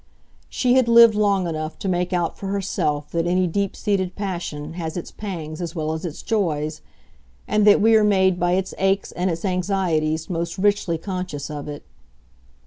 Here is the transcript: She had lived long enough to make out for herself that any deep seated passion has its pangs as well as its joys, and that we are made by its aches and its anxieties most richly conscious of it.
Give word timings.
She 0.49 0.73
had 0.73 0.87
lived 0.87 1.13
long 1.13 1.45
enough 1.47 1.77
to 1.77 1.87
make 1.87 2.11
out 2.11 2.35
for 2.35 2.47
herself 2.47 3.11
that 3.11 3.27
any 3.27 3.45
deep 3.45 3.75
seated 3.75 4.15
passion 4.15 4.73
has 4.73 4.97
its 4.97 5.11
pangs 5.11 5.61
as 5.61 5.75
well 5.75 5.93
as 5.93 6.05
its 6.05 6.23
joys, 6.23 6.81
and 7.47 7.67
that 7.67 7.79
we 7.81 7.95
are 7.95 8.03
made 8.03 8.39
by 8.39 8.53
its 8.53 8.73
aches 8.79 9.11
and 9.11 9.29
its 9.29 9.45
anxieties 9.45 10.27
most 10.27 10.57
richly 10.57 10.97
conscious 10.97 11.51
of 11.51 11.67
it. 11.67 11.83